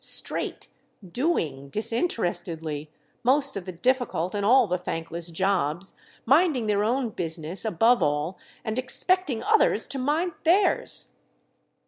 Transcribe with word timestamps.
—straight; 0.03 0.67
doing, 1.07 1.69
disinterestedly, 1.69 2.89
most 3.21 3.55
of 3.55 3.65
the 3.65 3.71
difficult 3.71 4.33
and 4.33 4.43
all 4.43 4.65
the 4.65 4.77
thankless 4.79 5.27
jobs; 5.29 5.93
minding 6.25 6.65
their 6.65 6.83
own 6.83 7.11
business, 7.11 7.63
above 7.63 8.01
all, 8.01 8.35
and 8.65 8.79
expecting 8.79 9.43
others 9.43 9.85
to 9.85 9.99
mind 9.99 10.31
theirs?" 10.43 11.11